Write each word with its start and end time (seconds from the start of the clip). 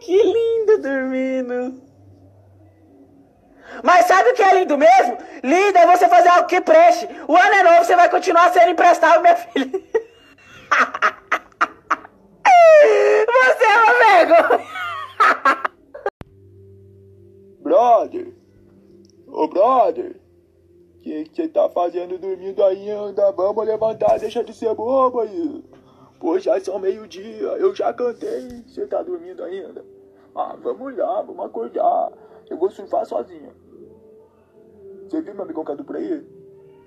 Que 0.00 0.22
lindo 0.22 0.82
dormindo. 0.82 1.82
Mas 3.82 4.06
sabe 4.06 4.30
o 4.30 4.34
que 4.34 4.42
é 4.42 4.54
lindo 4.58 4.78
mesmo? 4.78 5.18
Lindo 5.42 5.78
é 5.78 5.86
você 5.86 6.08
fazer 6.08 6.28
algo 6.28 6.46
que 6.48 6.60
preste. 6.60 7.08
O 7.28 7.36
ano 7.36 7.54
é 7.54 7.62
novo, 7.62 7.84
você 7.84 7.96
vai 7.96 8.08
continuar 8.08 8.52
sendo 8.52 8.70
emprestado, 8.70 9.20
minha 9.20 9.36
filha. 9.36 9.70
Você 13.26 13.64
é 13.64 13.78
uma 13.78 13.94
vergonha. 13.98 14.66
Brother! 17.60 18.34
Ô 19.26 19.48
brother! 19.48 20.20
O 20.98 21.02
que 21.02 21.30
você 21.32 21.48
tá 21.48 21.68
fazendo 21.68 22.18
dormindo 22.18 22.62
ainda? 22.64 23.32
Vamos 23.32 23.66
levantar, 23.66 24.18
deixa 24.18 24.42
de 24.42 24.52
ser 24.52 24.74
bobo 24.74 25.20
aí. 25.20 25.64
Pô, 26.18 26.38
já 26.38 26.58
são 26.60 26.78
meio-dia, 26.78 27.48
eu 27.58 27.74
já 27.74 27.92
cantei. 27.92 28.62
Você 28.66 28.86
tá 28.86 29.02
dormindo 29.02 29.42
ainda? 29.44 29.84
Ah, 30.34 30.56
vamos 30.62 30.96
lá, 30.96 31.22
vamos 31.22 31.44
acordar. 31.46 32.12
Eu 32.48 32.56
vou 32.56 32.70
surfar 32.70 33.04
sozinho. 33.06 33.52
Você 35.04 35.20
viu 35.20 35.34
meu 35.34 35.44
amigão 35.44 35.64
Cadu 35.64 35.84
por 35.84 35.96
aí? 35.96 36.24